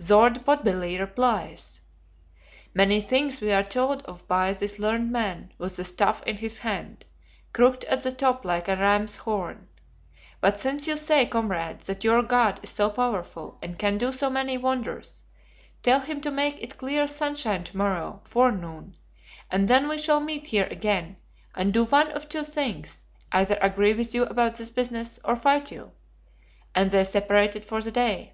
"Thord 0.00 0.46
Potbelly 0.46 0.98
replies, 0.98 1.78
'Many 2.72 3.02
things 3.02 3.42
we 3.42 3.52
are 3.52 3.62
told 3.62 4.00
of 4.06 4.26
by 4.26 4.50
this 4.54 4.78
learned 4.78 5.12
man 5.12 5.52
with 5.58 5.76
the 5.76 5.84
staff 5.84 6.22
in 6.22 6.38
his 6.38 6.56
hand, 6.56 7.04
crooked 7.52 7.84
at 7.84 8.00
the 8.02 8.10
top 8.10 8.46
like 8.46 8.66
a 8.66 8.78
ram's 8.78 9.18
horn. 9.18 9.68
But 10.40 10.58
since 10.58 10.86
you 10.86 10.96
say, 10.96 11.26
comrades, 11.26 11.86
that 11.86 12.02
your 12.02 12.22
God 12.22 12.60
is 12.62 12.70
so 12.70 12.88
powerful, 12.88 13.58
and 13.60 13.78
can 13.78 13.98
do 13.98 14.10
so 14.10 14.30
many 14.30 14.56
wonders, 14.56 15.24
tell 15.82 16.00
him 16.00 16.22
to 16.22 16.30
make 16.30 16.62
it 16.62 16.78
clear 16.78 17.06
sunshine 17.06 17.64
to 17.64 17.76
morrow 17.76 18.22
forenoon, 18.24 18.94
and 19.50 19.68
then 19.68 19.86
we 19.86 19.98
shall 19.98 20.18
meet 20.20 20.46
here 20.46 20.66
again, 20.70 21.16
and 21.54 21.74
do 21.74 21.84
one 21.84 22.10
of 22.12 22.26
two 22.30 22.44
things, 22.44 23.04
either 23.32 23.58
agree 23.60 23.92
with 23.92 24.14
you 24.14 24.22
about 24.24 24.54
this 24.54 24.70
business, 24.70 25.18
or 25.26 25.36
fight 25.36 25.70
you.' 25.70 25.90
And 26.74 26.90
they 26.90 27.04
separated 27.04 27.66
for 27.66 27.82
the 27.82 27.92
day." 27.92 28.32